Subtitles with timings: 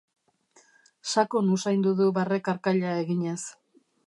[1.13, 3.41] Sakon usaindu du barre-karkaila eginez.